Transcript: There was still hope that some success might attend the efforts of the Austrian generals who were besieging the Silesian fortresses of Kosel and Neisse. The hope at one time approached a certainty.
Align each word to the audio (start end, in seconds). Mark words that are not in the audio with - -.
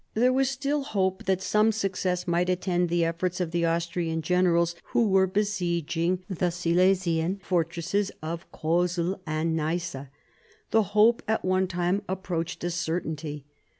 There 0.15 0.33
was 0.33 0.49
still 0.49 0.81
hope 0.81 1.25
that 1.25 1.43
some 1.43 1.71
success 1.71 2.27
might 2.27 2.49
attend 2.49 2.89
the 2.89 3.05
efforts 3.05 3.39
of 3.39 3.51
the 3.51 3.65
Austrian 3.65 4.23
generals 4.23 4.73
who 4.85 5.07
were 5.07 5.27
besieging 5.27 6.23
the 6.27 6.49
Silesian 6.49 7.37
fortresses 7.43 8.11
of 8.19 8.51
Kosel 8.51 9.19
and 9.27 9.55
Neisse. 9.55 10.07
The 10.71 10.83
hope 10.97 11.21
at 11.27 11.45
one 11.45 11.67
time 11.67 12.01
approached 12.09 12.63
a 12.63 12.71
certainty. 12.71 13.45